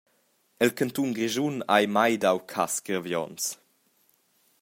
El 0.65 0.71
cantun 0.79 1.09
Grischun 1.17 1.57
ha 1.69 1.75
ei 1.81 1.87
mai 1.95 2.13
dau 2.23 2.37
cass 2.51 2.73
gravionts. 2.87 3.45